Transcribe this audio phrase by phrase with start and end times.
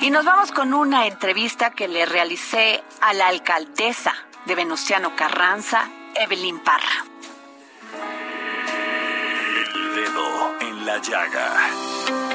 [0.00, 4.12] Y nos vamos con una entrevista que le realicé a la alcaldesa
[4.44, 7.04] de Venustiano Carranza, Evelyn Parra.
[9.74, 12.25] El dedo en la llaga.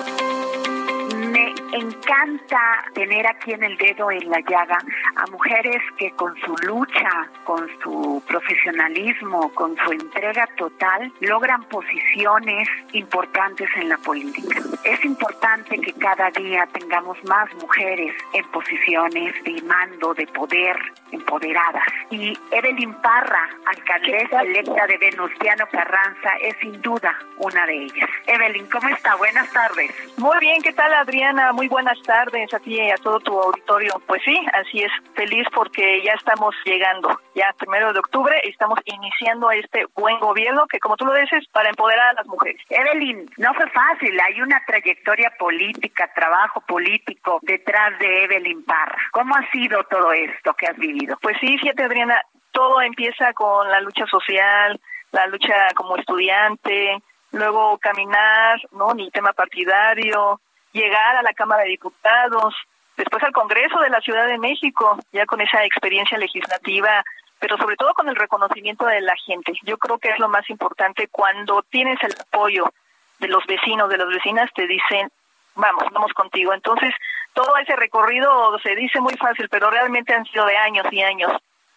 [1.73, 4.77] Encanta tener aquí en el dedo en la llaga
[5.15, 12.67] a mujeres que con su lucha, con su profesionalismo, con su entrega total, logran posiciones
[12.91, 14.59] importantes en la política.
[14.83, 20.77] Es importante que cada día tengamos más mujeres en posiciones de mando, de poder,
[21.11, 21.85] empoderadas.
[22.09, 28.09] Y Evelyn Parra, alcaldesa electa de Venustiano Carranza, es sin duda una de ellas.
[28.27, 29.15] Evelyn, ¿cómo está?
[29.15, 29.91] Buenas tardes.
[30.17, 31.53] Muy bien, ¿qué tal Adriana?
[31.53, 34.01] Muy buenas tardes a ti y a todo tu auditorio.
[34.07, 39.51] Pues sí, así es, feliz porque ya estamos llegando, ya primero de octubre, estamos iniciando
[39.51, 42.61] este buen gobierno que como tú lo dices, para empoderar a las mujeres.
[42.69, 48.99] Evelyn, no fue fácil, hay una trayectoria política, trabajo político detrás de Evelyn Parra.
[49.11, 51.17] ¿Cómo ha sido todo esto que has vivido?
[51.21, 54.79] Pues sí, fíjate Adriana, todo empieza con la lucha social,
[55.11, 56.97] la lucha como estudiante,
[57.31, 58.93] luego caminar, ¿no?
[58.93, 60.39] Ni tema partidario,
[60.73, 62.55] llegar a la Cámara de Diputados,
[62.97, 67.03] después al Congreso de la Ciudad de México, ya con esa experiencia legislativa,
[67.39, 69.53] pero sobre todo con el reconocimiento de la gente.
[69.63, 72.71] Yo creo que es lo más importante cuando tienes el apoyo
[73.19, 75.11] de los vecinos, de las vecinas, te dicen,
[75.55, 76.53] vamos, vamos contigo.
[76.53, 76.93] Entonces,
[77.33, 81.31] todo ese recorrido se dice muy fácil, pero realmente han sido de años y años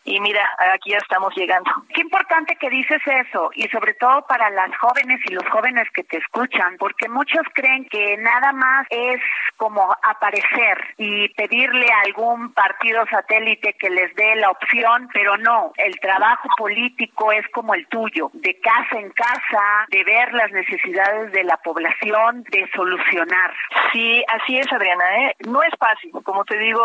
[0.04, 1.70] y mira, aquí ya estamos llegando.
[1.94, 6.04] Qué importante que dices eso y sobre todo para las jóvenes y los jóvenes que
[6.04, 9.20] te escuchan, porque muchos creen que nada más es
[9.56, 15.72] como aparecer y pedirle a algún partido satélite que les dé la opción, pero no,
[15.76, 21.32] el trabajo político es como el tuyo, de casa en casa, de ver las necesidades
[21.32, 23.54] de la población, de solucionar.
[23.92, 25.36] Sí, así es, Adriana, ¿eh?
[25.46, 26.82] no es fácil, como te digo,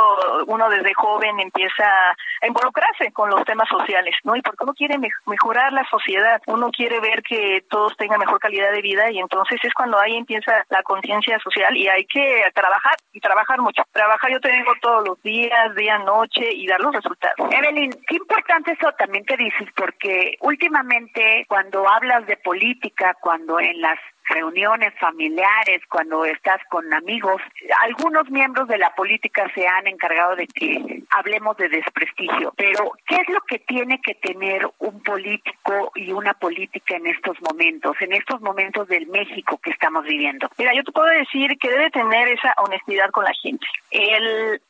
[0.47, 2.11] uno desde joven empieza
[2.41, 4.35] a involucrarse con los temas sociales, ¿no?
[4.35, 8.71] Y porque uno quiere mejorar la sociedad, uno quiere ver que todos tengan mejor calidad
[8.71, 12.95] de vida y entonces es cuando ahí empieza la conciencia social y hay que trabajar
[13.13, 13.83] y trabajar mucho.
[13.91, 17.51] Trabajar yo te digo todos los días, día, noche y dar los resultados.
[17.51, 23.81] Evelyn, qué importante eso también que dices porque últimamente cuando hablas de política, cuando en
[23.81, 23.99] las
[24.29, 27.41] reuniones familiares, cuando estás con amigos.
[27.81, 33.15] Algunos miembros de la política se han encargado de que hablemos de desprestigio, pero ¿qué
[33.15, 38.13] es lo que tiene que tener un político y una política en estos momentos, en
[38.13, 40.47] estos momentos del México que estamos viviendo?
[40.57, 44.61] Mira, yo te puedo decir que debe tener esa honestidad con la gente, el,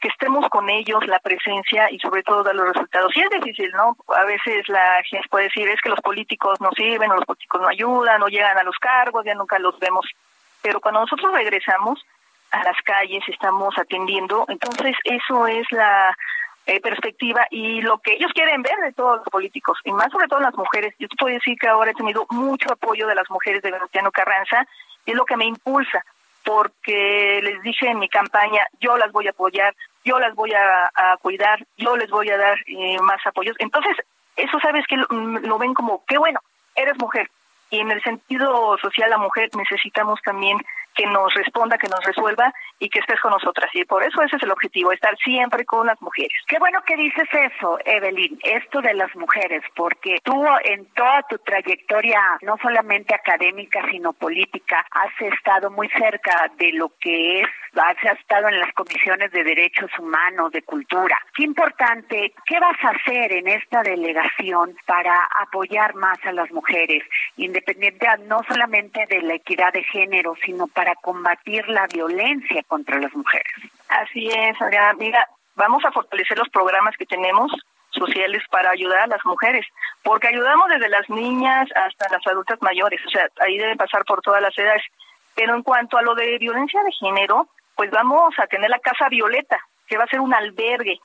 [0.00, 3.12] que estemos con ellos, la presencia y sobre todo dar los resultados.
[3.14, 3.96] Sí es difícil, ¿no?
[4.16, 7.60] A veces la gente puede decir es que los políticos no sirven o los políticos
[7.60, 10.06] no ayudan o llegan a los cargos, ya nunca los vemos.
[10.62, 12.04] Pero cuando nosotros regresamos
[12.50, 16.16] a las calles, estamos atendiendo, entonces eso es la
[16.66, 20.28] eh, perspectiva y lo que ellos quieren ver de todos los políticos, y más sobre
[20.28, 20.94] todo las mujeres.
[20.98, 24.10] Yo te puedo decir que ahora he tenido mucho apoyo de las mujeres de Venustiano
[24.10, 24.66] Carranza,
[25.04, 26.04] y es lo que me impulsa,
[26.44, 29.74] porque les dije en mi campaña, yo las voy a apoyar,
[30.04, 33.56] yo las voy a, cuidar, yo les voy a dar eh, más apoyos.
[33.58, 33.96] Entonces,
[34.36, 36.40] eso sabes que lo ven como, qué bueno,
[36.74, 37.28] eres mujer,
[37.70, 40.58] y en el sentido social la mujer necesitamos también
[40.98, 43.70] que nos responda, que nos resuelva y que estés con nosotras.
[43.72, 46.32] Y por eso ese es el objetivo, estar siempre con las mujeres.
[46.48, 51.38] Qué bueno que dices eso, Evelyn, esto de las mujeres, porque tú en toda tu
[51.38, 58.18] trayectoria, no solamente académica, sino política, has estado muy cerca de lo que es, has
[58.18, 61.16] estado en las comisiones de derechos humanos, de cultura.
[61.36, 67.04] Qué importante, ¿qué vas a hacer en esta delegación para apoyar más a las mujeres,
[67.36, 73.14] independiente no solamente de la equidad de género, sino para combatir la violencia contra las
[73.14, 73.52] mujeres.
[73.88, 74.94] Así es, Adriana.
[74.98, 77.52] Mira, vamos a fortalecer los programas que tenemos
[77.90, 79.66] sociales para ayudar a las mujeres,
[80.02, 84.20] porque ayudamos desde las niñas hasta las adultas mayores, o sea, ahí deben pasar por
[84.20, 84.82] todas las edades.
[85.34, 89.08] Pero en cuanto a lo de violencia de género, pues vamos a tener la Casa
[89.08, 90.98] Violeta, que va a ser un albergue,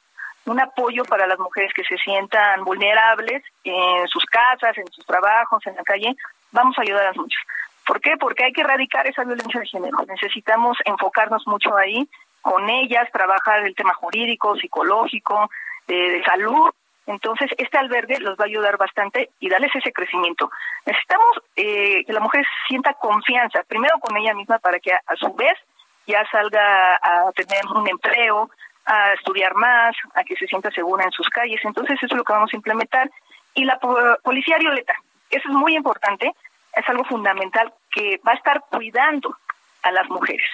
[0.46, 5.66] un apoyo para las mujeres que se sientan vulnerables en sus casas, en sus trabajos,
[5.68, 6.16] en la calle.
[6.52, 7.42] Vamos a ayudar a muchas.
[7.86, 8.16] ¿Por qué?
[8.18, 9.98] Porque hay que erradicar esa violencia de género.
[10.08, 12.08] Necesitamos enfocarnos mucho ahí
[12.42, 15.50] con ellas, trabajar el tema jurídico, psicológico,
[15.88, 16.72] de salud.
[17.06, 20.50] Entonces, este albergue los va a ayudar bastante y darles ese crecimiento.
[20.86, 25.34] Necesitamos eh, que la mujer sienta confianza, primero con ella misma, para que a, su
[25.34, 25.54] vez
[26.08, 28.50] ya salga a tener un empleo,
[28.86, 31.60] a estudiar más, a que se sienta segura en sus calles.
[31.64, 33.10] Entonces, eso es lo que vamos a implementar.
[33.54, 34.94] Y la policía violeta,
[35.30, 36.32] eso es muy importante,
[36.76, 39.36] es algo fundamental que va a estar cuidando
[39.84, 40.46] a las mujeres.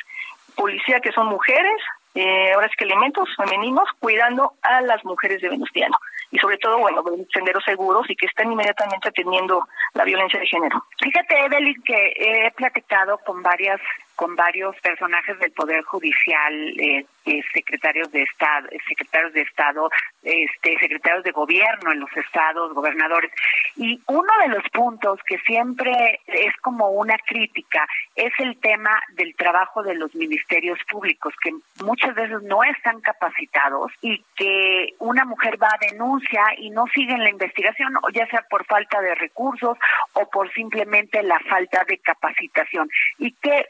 [0.56, 1.82] Policía que son mujeres,
[2.16, 5.98] eh, ahora es que elementos femeninos, cuidando a las mujeres de Venustiano.
[6.32, 10.84] Y sobre todo, bueno, senderos seguros y que están inmediatamente atendiendo la violencia de género.
[11.02, 13.80] Fíjate, Evelyn, que he platicado con varias
[14.20, 19.90] con varios personajes del poder judicial, eh, eh, secretarios de estado, secretarios de estado,
[20.24, 23.32] este, secretarios de gobierno en los estados, gobernadores.
[23.78, 29.34] Y uno de los puntos que siempre es como una crítica es el tema del
[29.36, 31.54] trabajo de los ministerios públicos, que
[31.86, 37.24] muchas veces no están capacitados y que una mujer va a denuncia y no siguen
[37.24, 39.78] la investigación, ya sea por falta de recursos
[40.12, 42.90] o por simplemente la falta de capacitación.
[43.18, 43.66] Y qué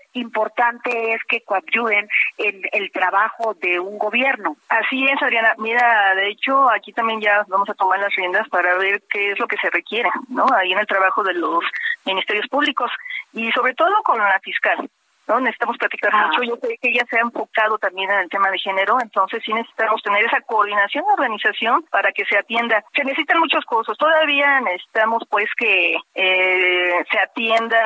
[0.86, 2.08] es que coadyuden
[2.38, 4.56] en el trabajo de un gobierno.
[4.70, 5.54] Así es, Adriana.
[5.58, 9.40] Mira, de hecho, aquí también ya vamos a tomar las riendas para ver qué es
[9.40, 10.46] lo que se requiere, ¿no?
[10.56, 11.64] Ahí en el trabajo de los
[12.06, 12.92] ministerios públicos
[13.34, 14.90] y sobre todo con la fiscal.
[15.30, 15.40] ¿No?
[15.40, 16.28] Necesitamos platicar ah.
[16.28, 16.44] mucho.
[16.44, 19.54] Yo sé que ella se ha enfocado también en el tema de género, entonces sí
[19.54, 22.84] necesitamos tener esa coordinación de organización para que se atienda.
[22.96, 23.98] Se necesitan muchos cosas.
[23.98, 27.80] Todavía necesitamos, pues, que eh, se atienda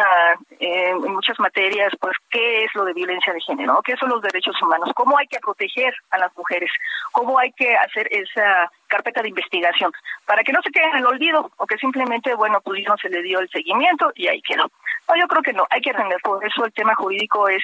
[0.60, 4.22] eh, en muchas materias, pues, qué es lo de violencia de género, qué son los
[4.22, 6.72] derechos humanos, cómo hay que proteger a las mujeres,
[7.12, 9.92] cómo hay que hacer esa carpeta de investigación
[10.26, 13.10] para que no se quede en el olvido o que simplemente, bueno, pues no se
[13.10, 14.70] le dio el seguimiento y ahí quedó.
[15.08, 17.64] No, yo creo que no, hay que atender, por eso el tema jurídico es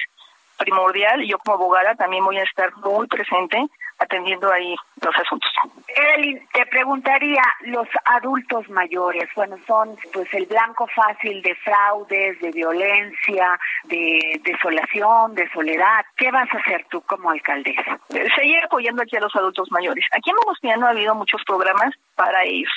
[0.58, 3.66] primordial y yo como abogada también voy a estar muy presente
[3.98, 5.50] atendiendo ahí los asuntos.
[5.88, 12.50] Evelyn, te preguntaría, los adultos mayores, bueno, son pues el blanco fácil de fraudes, de
[12.50, 16.04] violencia, de desolación, de soledad.
[16.16, 17.98] ¿Qué vas a hacer tú como alcaldesa?
[18.08, 20.04] Seguir apoyando aquí a los adultos mayores.
[20.12, 22.72] Aquí en no ha habido muchos programas para ellos.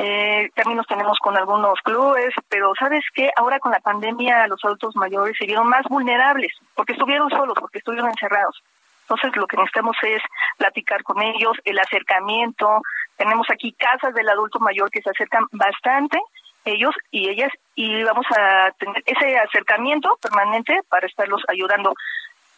[0.00, 3.32] Eh, también nos tenemos con algunos clubes, pero ¿sabes qué?
[3.36, 7.78] Ahora con la pandemia los adultos mayores se vieron más vulnerables porque estuvieron solos, porque
[7.78, 8.62] estuvieron encerrados.
[9.02, 10.22] Entonces lo que necesitamos es
[10.56, 12.80] platicar con ellos, el acercamiento.
[13.16, 16.20] Tenemos aquí casas del adulto mayor que se acercan bastante
[16.64, 21.94] ellos y ellas y vamos a tener ese acercamiento permanente para estarlos ayudando.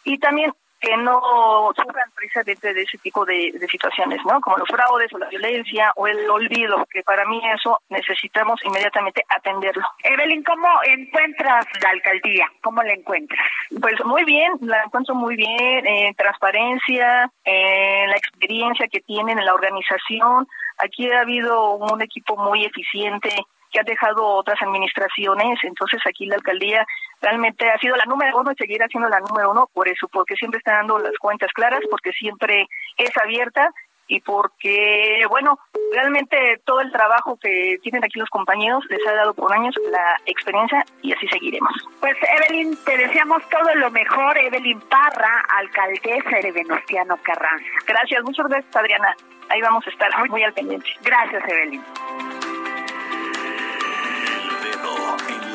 [0.03, 4.41] Y también que no sufran precisamente de ese tipo de, situaciones, ¿no?
[4.41, 9.23] Como los fraudes o la violencia o el olvido, que para mí eso necesitamos inmediatamente
[9.29, 9.83] atenderlo.
[10.03, 12.47] Evelyn, ¿cómo encuentras la alcaldía?
[12.61, 13.39] ¿Cómo la encuentras?
[13.79, 19.45] Pues muy bien, la encuentro muy bien, en transparencia, en la experiencia que tienen en
[19.45, 20.47] la organización.
[20.79, 23.29] Aquí ha habido un equipo muy eficiente
[23.71, 25.59] que ha dejado otras administraciones.
[25.63, 26.85] Entonces aquí la alcaldía
[27.21, 30.35] realmente ha sido la número uno y seguirá siendo la número uno por eso, porque
[30.35, 33.69] siempre está dando las cuentas claras, porque siempre es abierta
[34.11, 35.57] y porque, bueno,
[35.93, 40.17] realmente todo el trabajo que tienen aquí los compañeros les ha dado por años la
[40.25, 41.71] experiencia y así seguiremos.
[42.01, 47.65] Pues Evelyn, te deseamos todo lo mejor, Evelyn Parra, alcaldesa de Venustiano Carranza.
[47.87, 49.15] Gracias, muchas gracias Adriana.
[49.47, 50.89] Ahí vamos a estar muy, muy al pendiente.
[51.03, 51.81] Gracias, Evelyn.